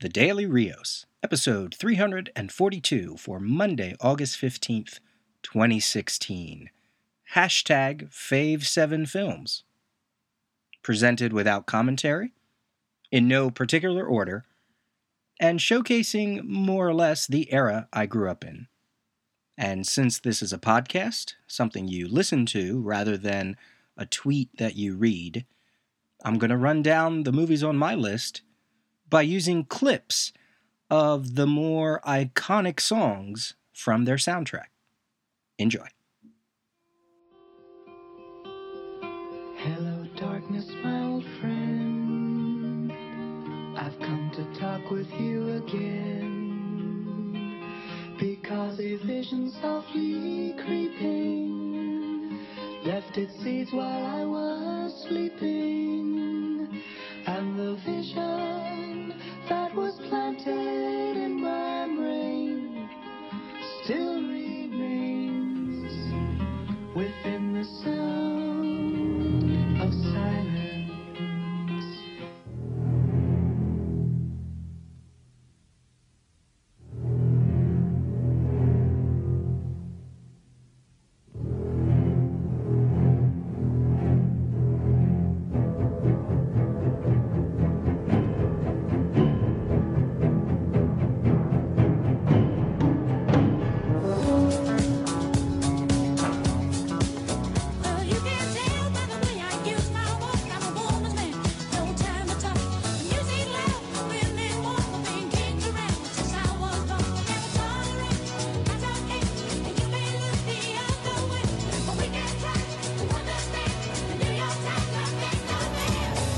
[0.00, 4.98] The Daily Rios, episode 342 for Monday, August 15th,
[5.42, 6.70] 2016.
[7.34, 9.64] Hashtag Fave7Films.
[10.82, 12.32] Presented without commentary,
[13.12, 14.46] in no particular order,
[15.38, 18.68] and showcasing more or less the era I grew up in.
[19.58, 23.54] And since this is a podcast, something you listen to rather than
[23.98, 25.44] a tweet that you read,
[26.24, 28.40] I'm going to run down the movies on my list
[29.10, 30.32] by using clips
[30.88, 34.68] of the more iconic songs from their soundtrack.
[35.58, 35.86] Enjoy.
[39.56, 42.92] Hello, darkness, my old friend.
[43.76, 46.46] I've come to talk with you again.
[48.18, 52.46] Because a vision softly creeping
[52.84, 56.82] left its seeds while I was sleeping.
[57.26, 58.59] And the vision
[60.46, 60.99] was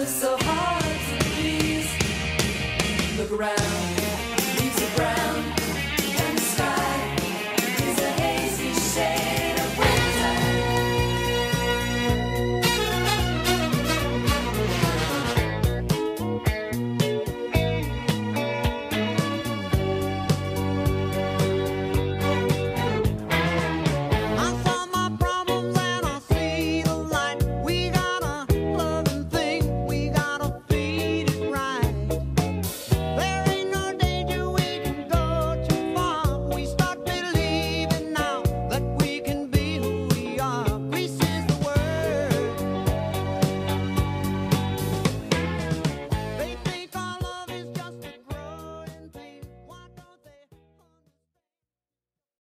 [0.00, 1.86] I was so hard to please.
[3.18, 3.99] Look around.